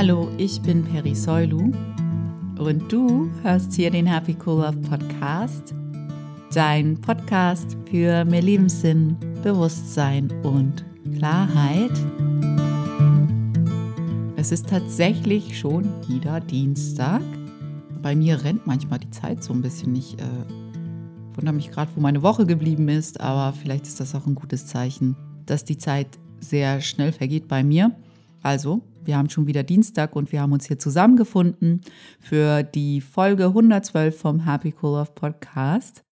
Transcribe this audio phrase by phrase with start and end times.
[0.00, 1.72] Hallo, ich bin Peri Soilu
[2.58, 5.74] und du hörst hier den Happy Cool Love Podcast,
[6.54, 10.86] dein Podcast für mehr Lebenssinn, Bewusstsein und
[11.18, 11.92] Klarheit.
[14.36, 17.20] Es ist tatsächlich schon wieder Dienstag.
[18.00, 19.94] Bei mir rennt manchmal die Zeit so ein bisschen.
[19.96, 20.24] Ich äh,
[21.34, 24.66] wundere mich gerade, wo meine Woche geblieben ist, aber vielleicht ist das auch ein gutes
[24.66, 25.14] Zeichen,
[25.44, 27.94] dass die Zeit sehr schnell vergeht bei mir.
[28.42, 31.80] Also, wir haben schon wieder Dienstag und wir haben uns hier zusammengefunden
[32.18, 36.02] für die Folge 112 vom Happy Cool Love Podcast.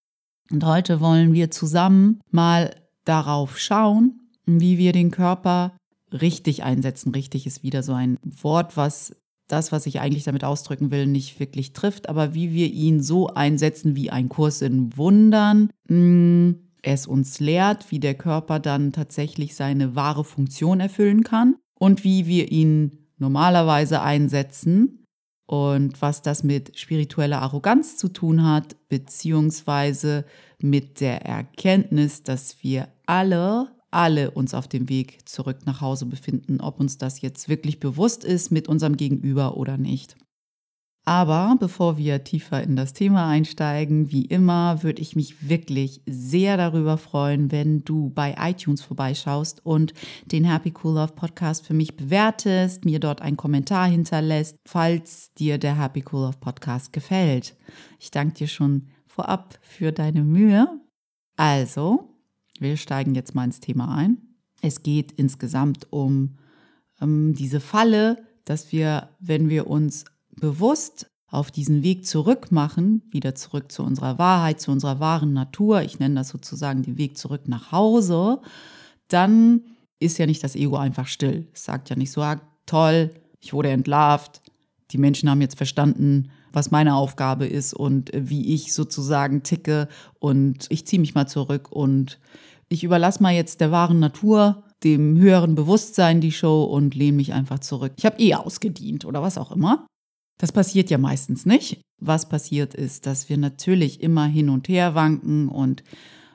[0.50, 2.74] Und heute wollen wir zusammen mal
[3.04, 5.76] darauf schauen, wie wir den Körper
[6.12, 7.12] richtig einsetzen.
[7.12, 9.14] Richtig ist wieder so ein Wort, was
[9.46, 13.28] das, was ich eigentlich damit ausdrücken will, nicht wirklich trifft, aber wie wir ihn so
[13.28, 15.70] einsetzen wie ein Kurs in Wundern.
[15.88, 22.04] Hm, es uns lehrt, wie der Körper dann tatsächlich seine wahre Funktion erfüllen kann und
[22.04, 25.04] wie wir ihn normalerweise einsetzen
[25.46, 30.24] und was das mit spiritueller Arroganz zu tun hat, beziehungsweise
[30.60, 36.60] mit der Erkenntnis, dass wir alle, alle uns auf dem Weg zurück nach Hause befinden,
[36.60, 40.16] ob uns das jetzt wirklich bewusst ist mit unserem Gegenüber oder nicht.
[41.08, 46.58] Aber bevor wir tiefer in das Thema einsteigen, wie immer, würde ich mich wirklich sehr
[46.58, 49.94] darüber freuen, wenn du bei iTunes vorbeischaust und
[50.26, 55.56] den Happy Cool Love Podcast für mich bewertest, mir dort einen Kommentar hinterlässt, falls dir
[55.56, 57.56] der Happy Cool Love Podcast gefällt.
[57.98, 60.78] Ich danke dir schon vorab für deine Mühe.
[61.36, 62.18] Also,
[62.60, 64.18] wir steigen jetzt mal ins Thema ein.
[64.60, 66.36] Es geht insgesamt um
[67.00, 70.04] ähm, diese Falle, dass wir, wenn wir uns
[70.40, 75.82] bewusst auf diesen Weg zurück machen, wieder zurück zu unserer Wahrheit, zu unserer wahren Natur,
[75.82, 78.40] ich nenne das sozusagen den Weg zurück nach Hause,
[79.08, 79.62] dann
[80.00, 81.48] ist ja nicht das Ego einfach still.
[81.52, 84.40] Es sagt ja nicht so, ah, toll, ich wurde entlarvt,
[84.90, 90.66] die Menschen haben jetzt verstanden, was meine Aufgabe ist und wie ich sozusagen ticke und
[90.70, 92.18] ich ziehe mich mal zurück und
[92.70, 97.32] ich überlasse mal jetzt der wahren Natur, dem höheren Bewusstsein die Show und lehne mich
[97.32, 97.92] einfach zurück.
[97.96, 99.86] Ich habe eh ausgedient oder was auch immer.
[100.38, 101.80] Das passiert ja meistens nicht.
[102.00, 105.82] Was passiert ist, dass wir natürlich immer hin und her wanken und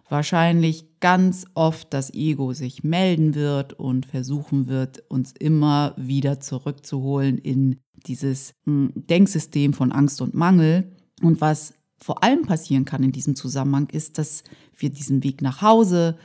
[0.10, 7.38] wahrscheinlich ganz oft das Ego sich melden wird und versuchen wird, uns immer wieder zurückzuholen
[7.38, 10.92] in dieses hm, Denksystem von Angst und Mangel.
[11.22, 14.44] Und was vor allem passieren kann in diesem Zusammenhang ist, dass
[14.78, 16.18] wir diesen Weg nach Hause,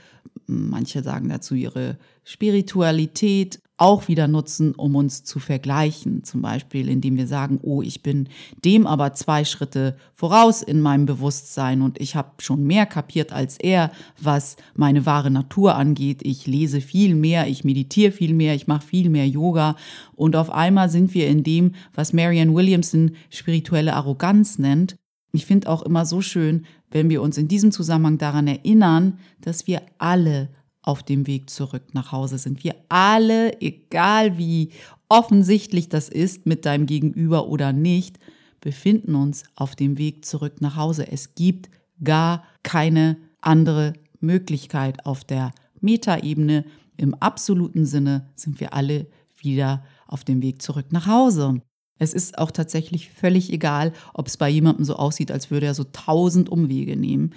[0.46, 6.24] manche sagen dazu ihre Spiritualität, auch wieder nutzen, um uns zu vergleichen.
[6.24, 8.28] Zum Beispiel, indem wir sagen, oh, ich bin
[8.64, 13.56] dem aber zwei Schritte voraus in meinem Bewusstsein und ich habe schon mehr kapiert als
[13.58, 16.20] er, was meine wahre Natur angeht.
[16.22, 19.76] Ich lese viel mehr, ich meditiere viel mehr, ich mache viel mehr Yoga
[20.16, 24.96] und auf einmal sind wir in dem, was Marianne Williamson spirituelle Arroganz nennt.
[25.32, 29.66] Ich finde auch immer so schön, wenn wir uns in diesem Zusammenhang daran erinnern, dass
[29.66, 30.48] wir alle
[30.88, 32.64] auf dem Weg zurück nach Hause sind.
[32.64, 34.70] Wir alle, egal wie
[35.10, 38.18] offensichtlich das ist mit deinem Gegenüber oder nicht,
[38.62, 41.06] befinden uns auf dem Weg zurück nach Hause.
[41.12, 41.68] Es gibt
[42.02, 46.64] gar keine andere Möglichkeit auf der Metaebene.
[46.96, 51.60] Im absoluten Sinne sind wir alle wieder auf dem Weg zurück nach Hause.
[51.98, 55.74] Es ist auch tatsächlich völlig egal, ob es bei jemandem so aussieht, als würde er
[55.74, 57.34] so tausend Umwege nehmen.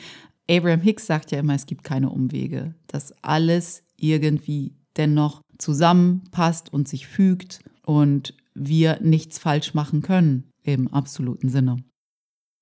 [0.52, 6.90] Abraham Hicks sagt ja immer, es gibt keine Umwege, dass alles irgendwie dennoch zusammenpasst und
[6.90, 11.78] sich fügt und wir nichts falsch machen können im absoluten Sinne.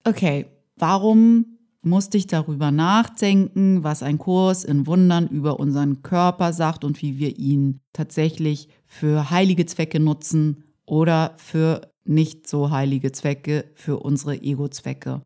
[0.03, 0.45] Okay,
[0.75, 7.01] warum musste ich darüber nachdenken, was ein Kurs in Wundern über unseren Körper sagt und
[7.01, 13.99] wie wir ihn tatsächlich für heilige Zwecke nutzen oder für nicht so heilige Zwecke, für
[13.99, 15.21] unsere Ego-Zwecke.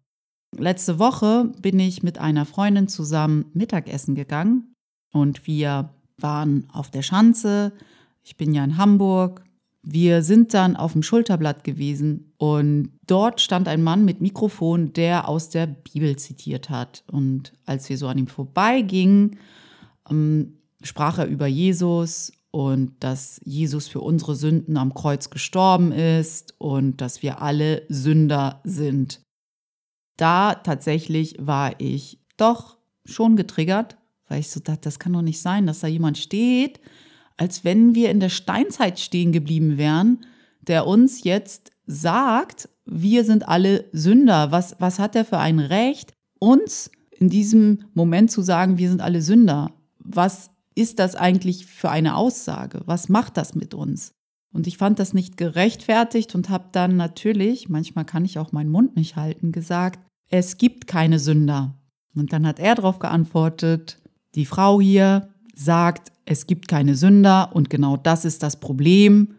[0.57, 4.75] Letzte Woche bin ich mit einer Freundin zusammen Mittagessen gegangen
[5.11, 7.73] und wir waren auf der Schanze.
[8.23, 9.43] Ich bin ja in Hamburg.
[9.81, 15.27] Wir sind dann auf dem Schulterblatt gewesen und dort stand ein Mann mit Mikrofon, der
[15.27, 17.03] aus der Bibel zitiert hat.
[17.11, 19.37] Und als wir so an ihm vorbeigingen,
[20.09, 26.53] ähm, sprach er über Jesus und dass Jesus für unsere Sünden am Kreuz gestorben ist
[26.59, 29.23] und dass wir alle Sünder sind
[30.17, 35.41] da tatsächlich war ich doch schon getriggert, weil ich so dachte, das kann doch nicht
[35.41, 36.79] sein, dass da jemand steht,
[37.37, 40.25] als wenn wir in der Steinzeit stehen geblieben wären,
[40.61, 44.51] der uns jetzt sagt, wir sind alle Sünder.
[44.51, 49.01] Was, was hat er für ein Recht, uns in diesem Moment zu sagen, wir sind
[49.01, 49.73] alle Sünder?
[49.99, 52.81] Was ist das eigentlich für eine Aussage?
[52.85, 54.13] Was macht das mit uns?
[54.53, 58.69] Und ich fand das nicht gerechtfertigt und habe dann natürlich, manchmal kann ich auch meinen
[58.69, 61.75] Mund nicht halten, gesagt, es gibt keine Sünder.
[62.15, 63.97] Und dann hat er darauf geantwortet,
[64.35, 69.35] die Frau hier sagt, es gibt keine Sünder und genau das ist das Problem.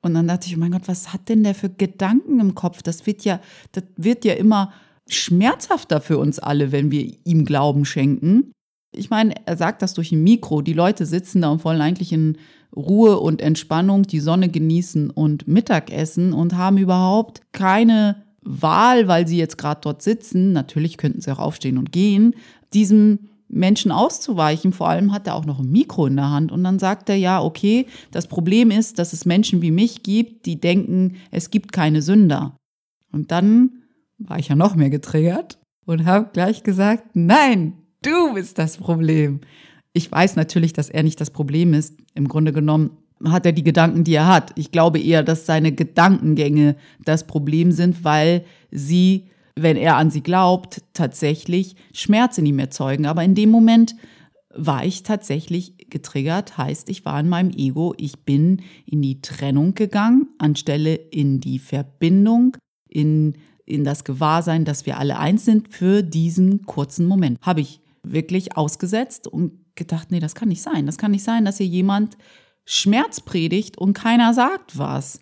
[0.00, 2.82] Und dann dachte ich, oh mein Gott, was hat denn der für Gedanken im Kopf?
[2.82, 3.40] Das wird ja,
[3.72, 4.72] das wird ja immer
[5.08, 8.52] schmerzhafter für uns alle, wenn wir ihm Glauben schenken.
[8.94, 10.62] Ich meine, er sagt das durch ein Mikro.
[10.62, 12.36] Die Leute sitzen da und wollen eigentlich in
[12.74, 19.38] Ruhe und Entspannung die Sonne genießen und Mittagessen und haben überhaupt keine Wahl, weil sie
[19.38, 20.52] jetzt gerade dort sitzen.
[20.52, 22.34] Natürlich könnten sie auch aufstehen und gehen,
[22.72, 24.72] diesem Menschen auszuweichen.
[24.72, 26.50] Vor allem hat er auch noch ein Mikro in der Hand.
[26.50, 30.46] Und dann sagt er, ja, okay, das Problem ist, dass es Menschen wie mich gibt,
[30.46, 32.56] die denken, es gibt keine Sünder.
[33.12, 33.82] Und dann
[34.18, 39.40] war ich ja noch mehr getriggert und habe gleich gesagt, nein, du bist das Problem.
[39.92, 41.94] Ich weiß natürlich, dass er nicht das Problem ist.
[42.14, 44.52] Im Grunde genommen hat er die Gedanken, die er hat.
[44.56, 50.22] Ich glaube eher, dass seine Gedankengänge das Problem sind, weil sie wenn er an sie
[50.22, 53.06] glaubt, tatsächlich Schmerz in ihm erzeugen.
[53.06, 53.94] Aber in dem Moment
[54.54, 59.74] war ich tatsächlich getriggert, heißt, ich war in meinem Ego, ich bin in die Trennung
[59.74, 62.56] gegangen, anstelle in die Verbindung,
[62.88, 63.34] in,
[63.64, 67.38] in das Gewahrsein, dass wir alle eins sind für diesen kurzen Moment.
[67.40, 70.86] Habe ich wirklich ausgesetzt und gedacht, nee, das kann nicht sein.
[70.86, 72.16] Das kann nicht sein, dass hier jemand
[72.64, 75.20] Schmerz predigt und keiner sagt was.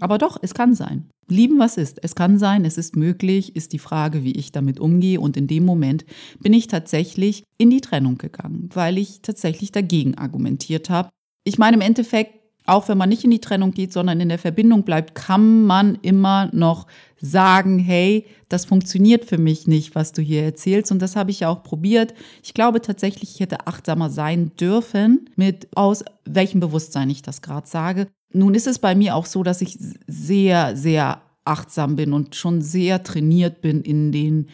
[0.00, 1.10] Aber doch, es kann sein.
[1.28, 2.02] Lieben, was ist.
[2.02, 5.20] Es kann sein, es ist möglich, ist die Frage, wie ich damit umgehe.
[5.20, 6.04] Und in dem Moment
[6.40, 11.10] bin ich tatsächlich in die Trennung gegangen, weil ich tatsächlich dagegen argumentiert habe.
[11.44, 12.39] Ich meine, im Endeffekt,
[12.70, 15.98] auch wenn man nicht in die Trennung geht, sondern in der Verbindung bleibt, kann man
[16.02, 16.86] immer noch
[17.20, 20.90] sagen, hey, das funktioniert für mich nicht, was du hier erzählst.
[20.92, 22.14] Und das habe ich ja auch probiert.
[22.42, 27.66] Ich glaube tatsächlich, ich hätte achtsamer sein dürfen, mit aus welchem Bewusstsein ich das gerade
[27.66, 28.06] sage.
[28.32, 29.76] Nun ist es bei mir auch so, dass ich
[30.06, 34.48] sehr, sehr achtsam bin und schon sehr trainiert bin in den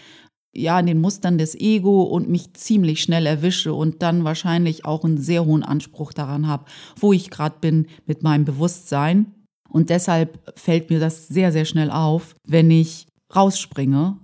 [0.56, 5.04] ja, in den Mustern des Ego und mich ziemlich schnell erwische und dann wahrscheinlich auch
[5.04, 6.64] einen sehr hohen Anspruch daran habe,
[6.98, 9.34] wo ich gerade bin mit meinem Bewusstsein.
[9.68, 14.18] Und deshalb fällt mir das sehr, sehr schnell auf, wenn ich rausspringe.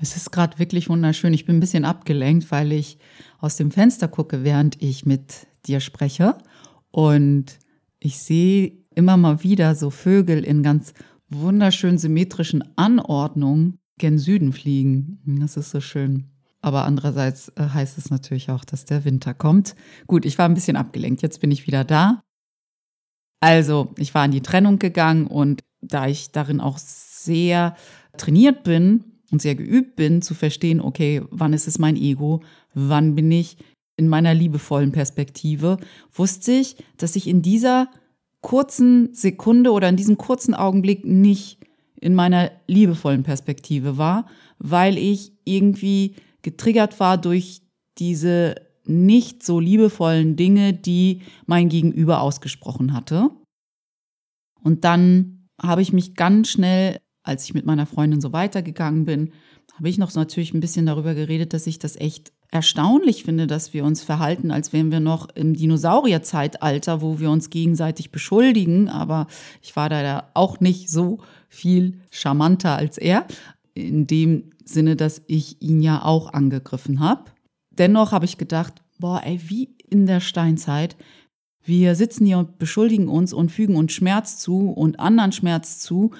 [0.00, 1.34] Es ist gerade wirklich wunderschön.
[1.34, 2.98] Ich bin ein bisschen abgelenkt, weil ich
[3.38, 6.36] aus dem Fenster gucke, während ich mit dir spreche.
[6.90, 7.58] Und
[7.98, 10.92] ich sehe immer mal wieder so Vögel in ganz
[11.28, 15.20] wunderschön symmetrischen Anordnungen gen Süden fliegen.
[15.40, 16.24] Das ist so schön.
[16.60, 19.76] Aber andererseits äh, heißt es natürlich auch, dass der Winter kommt.
[20.06, 21.22] Gut, ich war ein bisschen abgelenkt.
[21.22, 22.22] Jetzt bin ich wieder da.
[23.40, 27.76] Also, ich war in die Trennung gegangen und da ich darin auch sehr
[28.16, 32.42] trainiert bin und sehr geübt bin, zu verstehen, okay, wann ist es mein Ego,
[32.74, 33.58] wann bin ich
[33.96, 35.78] in meiner liebevollen Perspektive,
[36.12, 37.88] wusste ich, dass ich in dieser
[38.40, 41.65] kurzen Sekunde oder in diesem kurzen Augenblick nicht
[42.00, 44.26] in meiner liebevollen Perspektive war,
[44.58, 47.62] weil ich irgendwie getriggert war durch
[47.98, 48.54] diese
[48.84, 53.30] nicht so liebevollen Dinge, die mein Gegenüber ausgesprochen hatte.
[54.62, 59.32] Und dann habe ich mich ganz schnell, als ich mit meiner Freundin so weitergegangen bin,
[59.74, 63.46] habe ich noch so natürlich ein bisschen darüber geredet, dass ich das echt erstaunlich finde,
[63.46, 68.88] dass wir uns verhalten, als wären wir noch im Dinosaurierzeitalter, wo wir uns gegenseitig beschuldigen.
[68.88, 69.26] Aber
[69.62, 71.18] ich war da auch nicht so
[71.48, 73.26] viel charmanter als er,
[73.74, 77.30] in dem Sinne, dass ich ihn ja auch angegriffen habe.
[77.70, 80.96] Dennoch habe ich gedacht, boah, ey, wie in der Steinzeit.
[81.62, 86.12] Wir sitzen hier und beschuldigen uns und fügen uns Schmerz zu und anderen Schmerz zu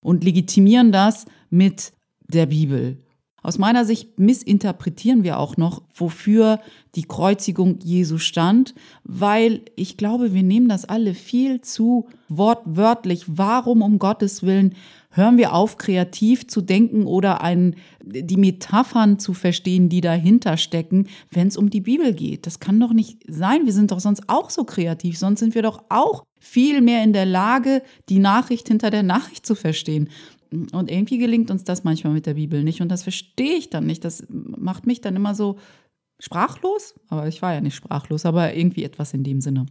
[0.00, 1.92] und legitimieren das mit
[2.30, 2.98] der Bibel
[3.42, 6.60] aus meiner Sicht missinterpretieren wir auch noch, wofür
[6.94, 13.24] die Kreuzigung Jesu stand, weil ich glaube, wir nehmen das alle viel zu wortwörtlich.
[13.26, 14.74] Warum um Gottes Willen
[15.10, 21.08] hören wir auf, kreativ zu denken oder ein, die Metaphern zu verstehen, die dahinter stecken,
[21.30, 22.46] wenn es um die Bibel geht?
[22.46, 23.64] Das kann doch nicht sein.
[23.64, 27.14] Wir sind doch sonst auch so kreativ, sonst sind wir doch auch viel mehr in
[27.14, 30.10] der Lage, die Nachricht hinter der Nachricht zu verstehen.
[30.52, 32.80] Und irgendwie gelingt uns das manchmal mit der Bibel nicht.
[32.80, 34.04] Und das verstehe ich dann nicht.
[34.04, 35.58] Das macht mich dann immer so
[36.18, 36.94] sprachlos.
[37.08, 39.66] Aber ich war ja nicht sprachlos, aber irgendwie etwas in dem Sinne.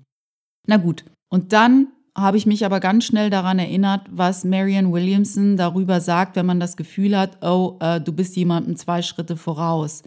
[0.67, 1.05] Na gut.
[1.29, 6.35] Und dann habe ich mich aber ganz schnell daran erinnert, was Marianne Williamson darüber sagt,
[6.35, 10.03] wenn man das Gefühl hat, oh, äh, du bist jemandem zwei Schritte voraus.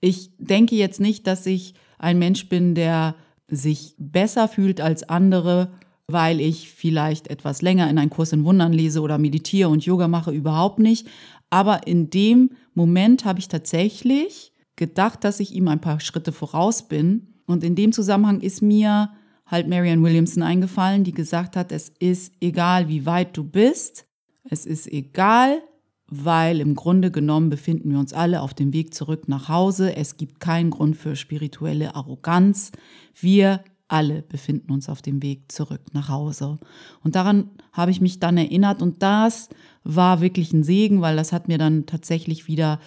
[0.00, 3.14] Ich denke jetzt nicht, dass ich ein Mensch bin, der
[3.48, 5.70] sich besser fühlt als andere
[6.08, 10.06] weil ich vielleicht etwas länger in einen Kurs in Wundern lese oder meditiere und Yoga
[10.08, 11.08] mache, überhaupt nicht.
[11.50, 16.86] Aber in dem Moment habe ich tatsächlich gedacht, dass ich ihm ein paar Schritte voraus
[16.86, 17.34] bin.
[17.46, 19.10] Und in dem Zusammenhang ist mir
[19.46, 24.06] halt Marianne Williamson eingefallen, die gesagt hat, es ist egal, wie weit du bist,
[24.48, 25.62] es ist egal,
[26.08, 29.96] weil im Grunde genommen befinden wir uns alle auf dem Weg zurück nach Hause.
[29.96, 32.70] Es gibt keinen Grund für spirituelle Arroganz.
[33.18, 36.58] Wir alle befinden uns auf dem Weg zurück nach Hause.
[37.02, 39.48] Und daran habe ich mich dann erinnert und das
[39.84, 42.80] war wirklich ein Segen, weil das hat mir dann tatsächlich wieder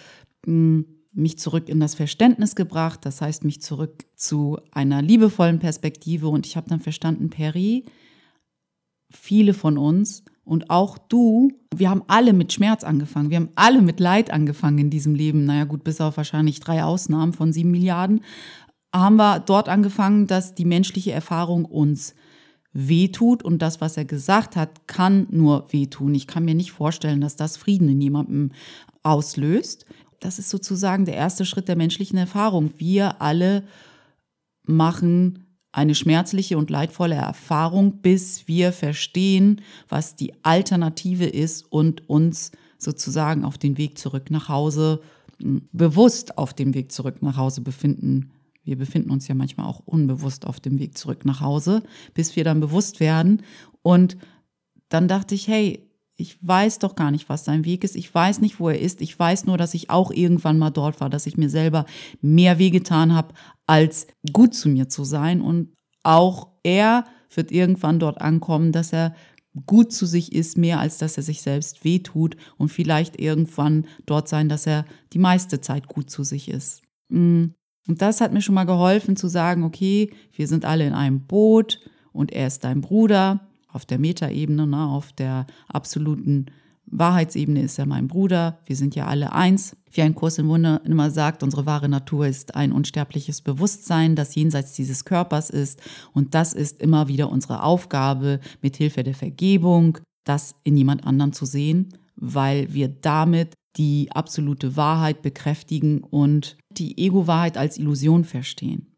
[0.44, 6.28] hm, mich zurück in das Verständnis gebracht, das heißt mich zurück zu einer liebevollen Perspektive.
[6.28, 7.84] Und ich habe dann verstanden, Peri,
[9.10, 13.82] viele von uns und auch du, wir haben alle mit Schmerz angefangen, wir haben alle
[13.82, 17.70] mit Leid angefangen in diesem Leben, naja gut, bis auf wahrscheinlich drei Ausnahmen von sieben
[17.70, 18.20] Milliarden,
[18.92, 22.14] haben wir dort angefangen, dass die menschliche Erfahrung uns
[22.72, 26.14] wehtut und das, was er gesagt hat, kann nur wehtun.
[26.14, 28.52] Ich kann mir nicht vorstellen, dass das Frieden in jemandem
[29.02, 29.86] auslöst
[30.20, 32.70] das ist sozusagen der erste Schritt der menschlichen Erfahrung.
[32.76, 33.64] Wir alle
[34.64, 42.52] machen eine schmerzliche und leidvolle Erfahrung, bis wir verstehen, was die Alternative ist und uns
[42.78, 45.00] sozusagen auf den Weg zurück nach Hause,
[45.38, 48.30] bewusst auf dem Weg zurück nach Hause befinden.
[48.62, 51.82] Wir befinden uns ja manchmal auch unbewusst auf dem Weg zurück nach Hause,
[52.14, 53.42] bis wir dann bewusst werden.
[53.82, 54.16] Und
[54.88, 57.96] dann dachte ich, hey, ich weiß doch gar nicht, was sein Weg ist.
[57.96, 59.00] Ich weiß nicht, wo er ist.
[59.00, 61.86] Ich weiß nur, dass ich auch irgendwann mal dort war, dass ich mir selber
[62.20, 63.34] mehr wehgetan habe,
[63.66, 65.40] als gut zu mir zu sein.
[65.40, 69.14] Und auch er wird irgendwann dort ankommen, dass er
[69.66, 74.28] gut zu sich ist, mehr als dass er sich selbst wehtut und vielleicht irgendwann dort
[74.28, 76.82] sein, dass er die meiste Zeit gut zu sich ist.
[77.08, 77.46] Mm.
[77.90, 81.22] Und das hat mir schon mal geholfen zu sagen, okay, wir sind alle in einem
[81.22, 81.80] Boot
[82.12, 86.46] und er ist dein Bruder auf der Metaebene, ne, auf der absoluten
[86.86, 88.60] Wahrheitsebene ist er mein Bruder.
[88.64, 89.76] Wir sind ja alle eins.
[89.90, 94.36] Wie ein Kurs in Wunder immer sagt, unsere wahre Natur ist ein unsterbliches Bewusstsein, das
[94.36, 95.82] jenseits dieses Körpers ist.
[96.12, 101.32] Und das ist immer wieder unsere Aufgabe, mit Hilfe der Vergebung, das in jemand anderen
[101.32, 108.94] zu sehen, weil wir damit die absolute Wahrheit bekräftigen und die Ego-Wahrheit als Illusion verstehen.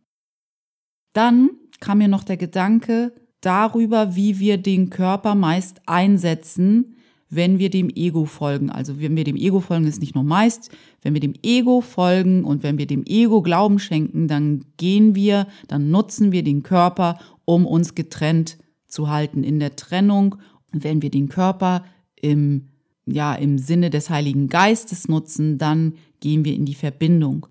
[1.13, 1.51] Dann
[1.81, 3.13] kam mir noch der Gedanke,
[3.43, 6.97] darüber, wie wir den Körper meist einsetzen,
[7.29, 8.71] wenn wir dem Ego folgen.
[8.71, 10.71] Also wenn wir dem Ego folgen, ist nicht nur meist,
[11.03, 15.47] wenn wir dem Ego folgen und wenn wir dem Ego Glauben schenken, dann gehen wir,
[15.67, 19.45] dann nutzen wir den Körper, um uns getrennt zu halten.
[19.45, 20.37] In der Trennung,
[20.73, 21.85] wenn wir den Körper
[22.21, 22.69] im,
[23.07, 27.47] ja, im Sinne des Heiligen Geistes nutzen, dann gehen wir in die Verbindung.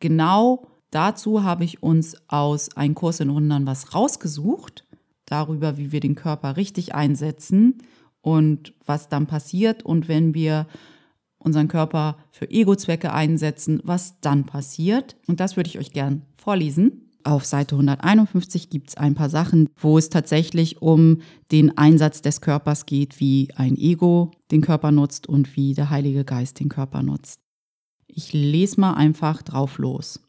[0.00, 4.84] Genau dazu habe ich uns aus Ein Kurs in Wundern was rausgesucht
[5.26, 7.78] darüber, wie wir den Körper richtig einsetzen
[8.20, 10.66] und was dann passiert und wenn wir
[11.38, 15.16] unseren Körper für Ego-Zwecke einsetzen, was dann passiert.
[15.28, 17.10] Und das würde ich euch gern vorlesen.
[17.22, 21.20] Auf Seite 151 gibt es ein paar Sachen, wo es tatsächlich um
[21.52, 26.24] den Einsatz des Körpers geht, wie ein Ego den Körper nutzt und wie der Heilige
[26.24, 27.40] Geist den Körper nutzt.
[28.06, 30.20] Ich lese mal einfach drauf los.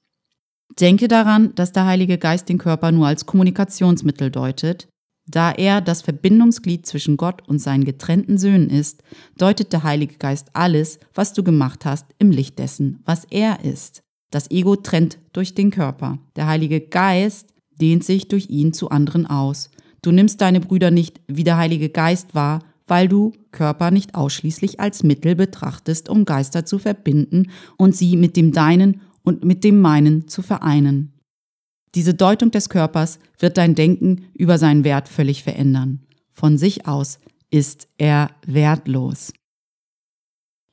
[0.79, 4.87] Denke daran, dass der Heilige Geist den Körper nur als Kommunikationsmittel deutet.
[5.29, 9.03] Da er das Verbindungsglied zwischen Gott und seinen getrennten Söhnen ist,
[9.37, 14.03] deutet der Heilige Geist alles, was du gemacht hast, im Licht dessen, was er ist.
[14.31, 16.19] Das Ego trennt durch den Körper.
[16.35, 19.69] Der Heilige Geist dehnt sich durch ihn zu anderen aus.
[20.01, 24.79] Du nimmst deine Brüder nicht wie der Heilige Geist wahr, weil du Körper nicht ausschließlich
[24.79, 29.81] als Mittel betrachtest, um Geister zu verbinden und sie mit dem deinen und mit dem
[29.81, 31.13] meinen zu vereinen.
[31.95, 36.01] Diese Deutung des Körpers wird dein Denken über seinen Wert völlig verändern.
[36.31, 39.33] Von sich aus ist er wertlos.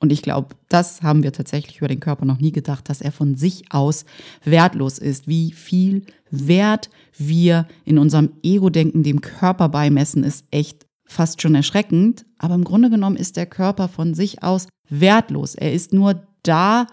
[0.00, 3.10] Und ich glaube, das haben wir tatsächlich über den Körper noch nie gedacht, dass er
[3.10, 4.04] von sich aus
[4.44, 5.26] wertlos ist.
[5.26, 12.24] Wie viel Wert wir in unserem Ego-Denken dem Körper beimessen, ist echt fast schon erschreckend.
[12.38, 15.54] Aber im Grunde genommen ist der Körper von sich aus wertlos.
[15.54, 16.86] Er ist nur da,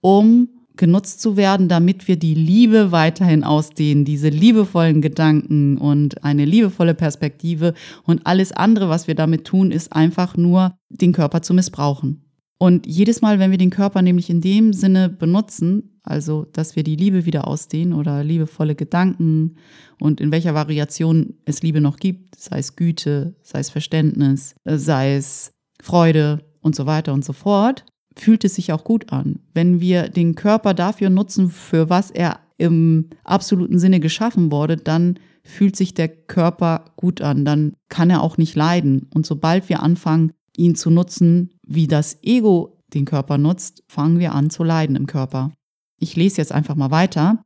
[0.00, 6.44] um genutzt zu werden, damit wir die Liebe weiterhin ausdehnen, diese liebevollen Gedanken und eine
[6.44, 11.52] liebevolle Perspektive und alles andere, was wir damit tun, ist einfach nur den Körper zu
[11.54, 12.24] missbrauchen.
[12.62, 16.84] Und jedes Mal, wenn wir den Körper nämlich in dem Sinne benutzen, also dass wir
[16.84, 19.56] die Liebe wieder ausdehnen oder liebevolle Gedanken
[19.98, 25.16] und in welcher Variation es Liebe noch gibt, sei es Güte, sei es Verständnis, sei
[25.16, 25.50] es
[25.82, 29.40] Freude und so weiter und so fort, fühlt es sich auch gut an.
[29.52, 35.18] Wenn wir den Körper dafür nutzen, für was er im absoluten Sinne geschaffen wurde, dann
[35.42, 39.08] fühlt sich der Körper gut an, dann kann er auch nicht leiden.
[39.12, 44.34] Und sobald wir anfangen, ihn zu nutzen, wie das Ego den Körper nutzt, fangen wir
[44.34, 45.52] an zu leiden im Körper.
[45.98, 47.42] Ich lese jetzt einfach mal weiter.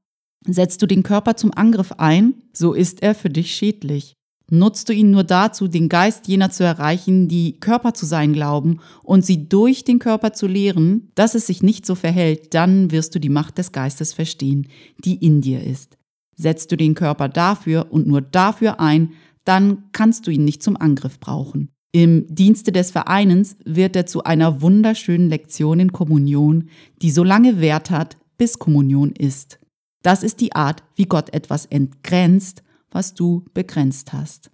[0.47, 4.15] Setzt du den Körper zum Angriff ein, so ist er für dich schädlich.
[4.49, 8.79] Nutzt du ihn nur dazu, den Geist jener zu erreichen, die Körper zu sein glauben
[9.03, 13.15] und sie durch den Körper zu lehren, dass es sich nicht so verhält, dann wirst
[13.15, 14.69] du die Macht des Geistes verstehen,
[15.05, 15.97] die in dir ist.
[16.37, 20.77] Setzt du den Körper dafür und nur dafür ein, dann kannst du ihn nicht zum
[20.77, 21.71] Angriff brauchen.
[21.97, 26.69] Im Dienste des Vereins wird er zu einer wunderschönen Lektion in Kommunion,
[27.01, 29.59] die so lange Wert hat, bis Kommunion ist.
[30.03, 32.63] Das ist die Art, wie Gott etwas entgrenzt
[32.97, 34.51] was du begrenzt hast.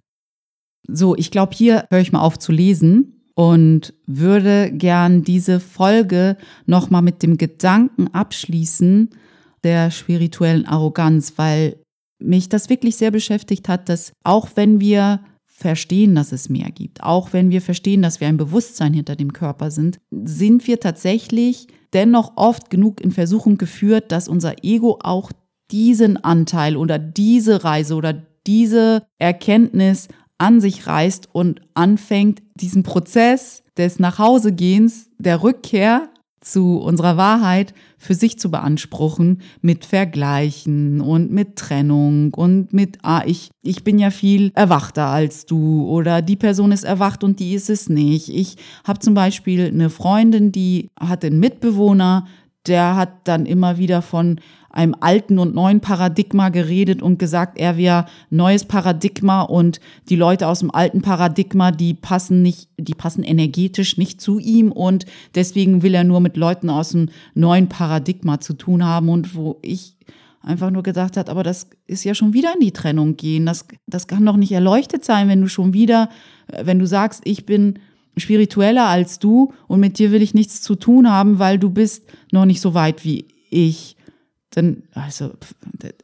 [0.85, 6.37] So, ich glaube, hier höre ich mal auf zu lesen und würde gern diese Folge
[6.65, 9.11] nochmal mit dem Gedanken abschließen
[9.63, 11.77] der spirituellen Arroganz, weil
[12.19, 15.21] mich das wirklich sehr beschäftigt hat, dass auch wenn wir
[15.55, 19.33] verstehen, dass es mehr gibt, auch wenn wir verstehen, dass wir ein Bewusstsein hinter dem
[19.33, 25.31] Körper sind, sind wir tatsächlich dennoch oft genug in Versuchung geführt, dass unser Ego auch
[25.71, 28.13] diesen Anteil oder diese Reise oder
[28.47, 30.07] diese Erkenntnis
[30.39, 36.09] an sich reißt und anfängt, diesen Prozess des Nachhausegehens, der Rückkehr
[36.43, 43.23] zu unserer Wahrheit für sich zu beanspruchen mit Vergleichen und mit Trennung und mit, ah,
[43.25, 47.53] ich, ich bin ja viel erwachter als du oder die Person ist erwacht und die
[47.53, 48.29] ist es nicht.
[48.29, 52.27] Ich habe zum Beispiel eine Freundin, die hat einen Mitbewohner,
[52.67, 54.39] der hat dann immer wieder von
[54.73, 60.47] einem alten und neuen Paradigma geredet und gesagt, er wäre neues Paradigma und die Leute
[60.47, 65.83] aus dem alten Paradigma, die passen nicht, die passen energetisch nicht zu ihm und deswegen
[65.83, 69.95] will er nur mit Leuten aus dem neuen Paradigma zu tun haben und wo ich
[70.41, 73.45] einfach nur gedacht hat, aber das ist ja schon wieder in die Trennung gehen.
[73.45, 76.09] Das, das kann doch nicht erleuchtet sein, wenn du schon wieder,
[76.63, 77.77] wenn du sagst, ich bin
[78.17, 82.03] spiritueller als du und mit dir will ich nichts zu tun haben, weil du bist
[82.31, 83.95] noch nicht so weit wie ich.
[84.55, 85.31] Dann, also,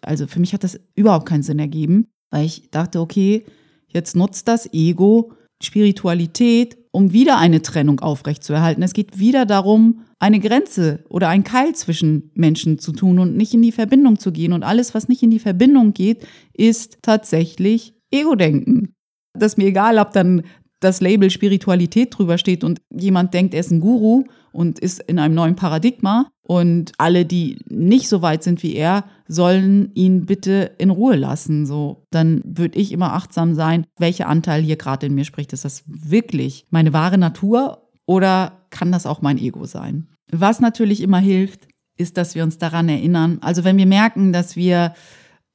[0.01, 3.45] also für mich hat das überhaupt keinen Sinn ergeben, weil ich dachte, okay,
[3.87, 8.81] jetzt nutzt das Ego Spiritualität, um wieder eine Trennung aufrechtzuerhalten.
[8.81, 13.53] Es geht wieder darum, eine Grenze oder ein Keil zwischen Menschen zu tun und nicht
[13.53, 14.53] in die Verbindung zu gehen.
[14.53, 18.93] Und alles, was nicht in die Verbindung geht, ist tatsächlich Ego-Denken.
[19.33, 20.43] Das ist mir egal, ob dann
[20.79, 25.19] das Label Spiritualität drüber steht und jemand denkt, er ist ein Guru und ist in
[25.19, 30.71] einem neuen Paradigma und alle, die nicht so weit sind wie er, sollen ihn bitte
[30.77, 31.65] in Ruhe lassen.
[31.65, 35.53] So, dann würde ich immer achtsam sein, welcher Anteil hier gerade in mir spricht.
[35.53, 40.07] Ist das wirklich meine wahre Natur oder kann das auch mein Ego sein?
[40.31, 43.39] Was natürlich immer hilft, ist, dass wir uns daran erinnern.
[43.41, 44.93] Also wenn wir merken, dass wir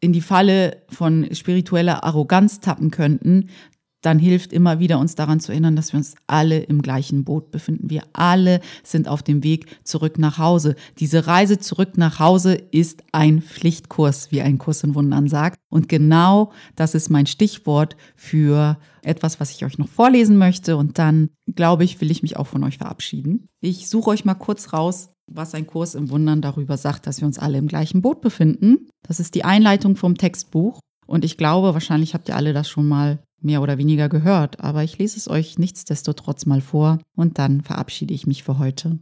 [0.00, 3.48] in die Falle von spiritueller Arroganz tappen könnten,
[4.04, 7.50] dann hilft immer wieder uns daran zu erinnern, dass wir uns alle im gleichen Boot
[7.50, 7.88] befinden.
[7.88, 10.76] Wir alle sind auf dem Weg zurück nach Hause.
[10.98, 15.58] Diese Reise zurück nach Hause ist ein Pflichtkurs, wie ein Kurs in Wundern sagt.
[15.70, 20.76] Und genau das ist mein Stichwort für etwas, was ich euch noch vorlesen möchte.
[20.76, 23.48] Und dann, glaube ich, will ich mich auch von euch verabschieden.
[23.60, 27.26] Ich suche euch mal kurz raus, was ein Kurs im Wundern darüber sagt, dass wir
[27.26, 28.88] uns alle im gleichen Boot befinden.
[29.02, 30.80] Das ist die Einleitung vom Textbuch.
[31.06, 34.84] Und ich glaube, wahrscheinlich habt ihr alle das schon mal mehr oder weniger gehört, aber
[34.84, 38.98] ich lese es euch nichtsdestotrotz mal vor und dann verabschiede ich mich für heute.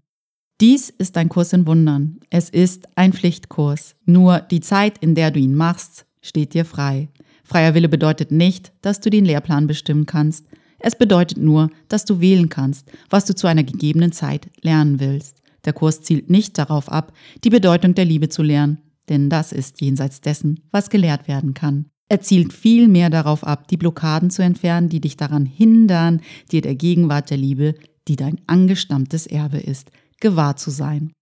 [0.60, 2.20] Dies ist ein Kurs in Wundern.
[2.30, 3.96] Es ist ein Pflichtkurs.
[4.04, 7.08] Nur die Zeit, in der du ihn machst, steht dir frei.
[7.42, 10.46] Freier Wille bedeutet nicht, dass du den Lehrplan bestimmen kannst.
[10.78, 15.42] Es bedeutet nur, dass du wählen kannst, was du zu einer gegebenen Zeit lernen willst.
[15.64, 17.12] Der Kurs zielt nicht darauf ab,
[17.44, 21.86] die Bedeutung der Liebe zu lernen, denn das ist jenseits dessen, was gelehrt werden kann.
[22.12, 26.20] Er zielt viel mehr darauf ab, die Blockaden zu entfernen, die dich daran hindern,
[26.50, 27.74] dir der Gegenwart der Liebe,
[28.06, 31.14] die dein angestammtes Erbe ist, gewahr zu sein.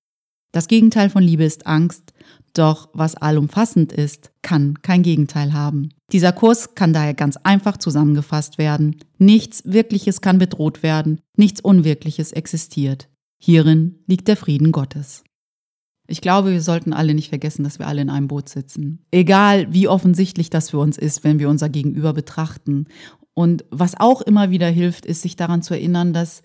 [0.50, 2.12] Das Gegenteil von Liebe ist Angst,
[2.54, 5.90] doch was allumfassend ist, kann kein Gegenteil haben.
[6.10, 8.96] Dieser Kurs kann daher ganz einfach zusammengefasst werden.
[9.16, 13.08] Nichts Wirkliches kann bedroht werden, nichts Unwirkliches existiert.
[13.40, 15.22] Hierin liegt der Frieden Gottes.
[16.10, 19.06] Ich glaube, wir sollten alle nicht vergessen, dass wir alle in einem Boot sitzen.
[19.12, 22.86] Egal, wie offensichtlich das für uns ist, wenn wir unser Gegenüber betrachten.
[23.32, 26.42] Und was auch immer wieder hilft, ist, sich daran zu erinnern, dass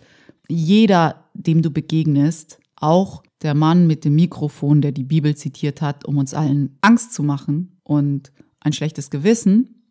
[0.47, 6.05] jeder, dem du begegnest, auch der Mann mit dem Mikrofon, der die Bibel zitiert hat,
[6.05, 9.83] um uns allen Angst zu machen und ein schlechtes Gewissen,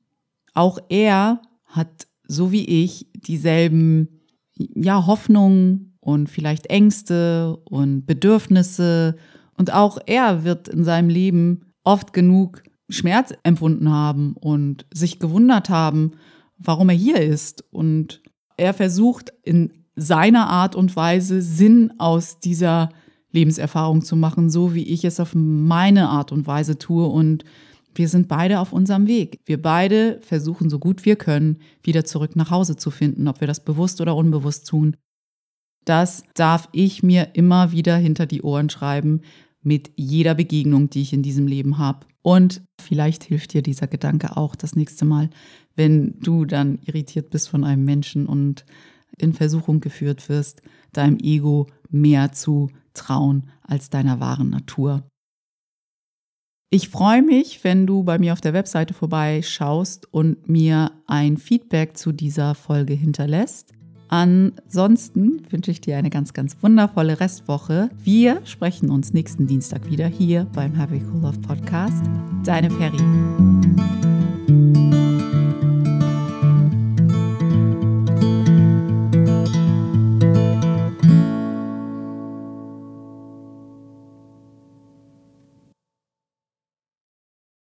[0.54, 4.20] auch er hat, so wie ich, dieselben
[4.54, 9.16] ja, Hoffnungen und vielleicht Ängste und Bedürfnisse
[9.56, 15.68] und auch er wird in seinem Leben oft genug Schmerz empfunden haben und sich gewundert
[15.70, 16.12] haben,
[16.58, 17.64] warum er hier ist.
[17.72, 18.22] Und
[18.56, 22.90] er versucht in seiner Art und Weise Sinn aus dieser
[23.32, 27.06] Lebenserfahrung zu machen, so wie ich es auf meine Art und Weise tue.
[27.06, 27.44] Und
[27.94, 29.40] wir sind beide auf unserem Weg.
[29.44, 33.46] Wir beide versuchen so gut wir können, wieder zurück nach Hause zu finden, ob wir
[33.46, 34.96] das bewusst oder unbewusst tun.
[35.84, 39.20] Das darf ich mir immer wieder hinter die Ohren schreiben
[39.62, 42.06] mit jeder Begegnung, die ich in diesem Leben habe.
[42.22, 45.30] Und vielleicht hilft dir dieser Gedanke auch das nächste Mal,
[45.76, 48.64] wenn du dann irritiert bist von einem Menschen und
[49.18, 55.06] in Versuchung geführt wirst, deinem Ego mehr zu trauen als deiner wahren Natur.
[56.70, 61.96] Ich freue mich, wenn du bei mir auf der Webseite vorbeischaust und mir ein Feedback
[61.96, 63.73] zu dieser Folge hinterlässt.
[64.14, 67.90] Ansonsten wünsche ich dir eine ganz, ganz wundervolle Restwoche.
[68.04, 72.04] Wir sprechen uns nächsten Dienstag wieder hier beim Happy Cool Love Podcast.
[72.44, 74.13] Deine Ferry.